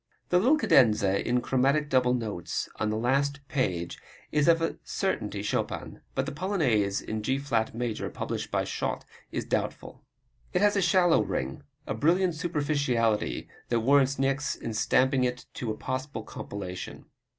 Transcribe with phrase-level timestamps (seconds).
[0.29, 3.99] The little cadenza in chromatic double notes on the last page
[4.31, 6.01] is of a certainty Chopin.
[6.15, 10.01] But the Polonaise in G flat major, published by Schott, is doubtful.
[10.53, 15.69] It has a shallow ring, a brilliant superficiality that warrants Niecks in stamping it as
[15.69, 17.05] a possible compilation.